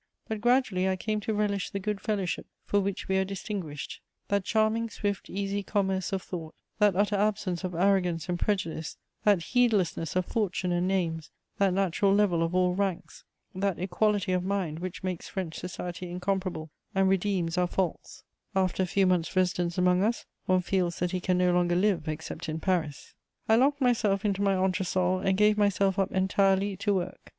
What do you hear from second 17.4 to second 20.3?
our faults: after a few months' residence among us,